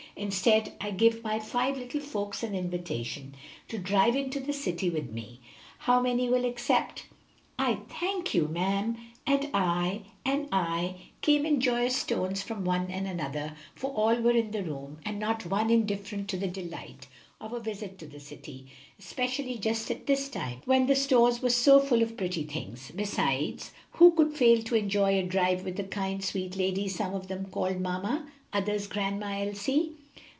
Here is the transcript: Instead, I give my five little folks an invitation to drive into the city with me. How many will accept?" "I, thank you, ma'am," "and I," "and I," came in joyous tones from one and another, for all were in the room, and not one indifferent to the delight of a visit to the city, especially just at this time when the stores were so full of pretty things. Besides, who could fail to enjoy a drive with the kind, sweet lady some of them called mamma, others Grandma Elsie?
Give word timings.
Instead, 0.13 0.73
I 0.81 0.91
give 0.91 1.23
my 1.23 1.39
five 1.39 1.77
little 1.77 2.01
folks 2.01 2.43
an 2.43 2.53
invitation 2.53 3.33
to 3.69 3.79
drive 3.79 4.13
into 4.15 4.39
the 4.41 4.51
city 4.53 4.87
with 4.89 5.09
me. 5.09 5.39
How 5.79 5.99
many 6.01 6.29
will 6.29 6.45
accept?" 6.45 7.05
"I, 7.57 7.79
thank 7.89 8.33
you, 8.33 8.47
ma'am," 8.49 8.97
"and 9.25 9.49
I," 9.53 10.01
"and 10.25 10.49
I," 10.51 10.95
came 11.21 11.43
in 11.45 11.59
joyous 11.61 12.03
tones 12.03 12.43
from 12.43 12.65
one 12.65 12.91
and 12.91 13.07
another, 13.07 13.53
for 13.73 13.91
all 13.93 14.17
were 14.21 14.33
in 14.33 14.51
the 14.51 14.63
room, 14.63 14.99
and 15.05 15.17
not 15.17 15.45
one 15.45 15.69
indifferent 15.71 16.27
to 16.31 16.37
the 16.37 16.47
delight 16.47 17.07
of 17.39 17.53
a 17.53 17.59
visit 17.61 17.97
to 17.99 18.05
the 18.05 18.19
city, 18.19 18.67
especially 18.99 19.57
just 19.57 19.89
at 19.89 20.05
this 20.07 20.27
time 20.29 20.61
when 20.65 20.85
the 20.87 20.95
stores 20.95 21.41
were 21.41 21.49
so 21.49 21.79
full 21.79 22.03
of 22.03 22.17
pretty 22.17 22.43
things. 22.43 22.91
Besides, 22.95 23.71
who 23.93 24.11
could 24.11 24.35
fail 24.35 24.61
to 24.63 24.75
enjoy 24.75 25.17
a 25.17 25.23
drive 25.23 25.63
with 25.63 25.77
the 25.77 25.83
kind, 25.85 26.23
sweet 26.23 26.57
lady 26.57 26.87
some 26.89 27.15
of 27.15 27.27
them 27.29 27.45
called 27.47 27.79
mamma, 27.79 28.29
others 28.53 28.85
Grandma 28.85 29.39
Elsie? 29.41 29.93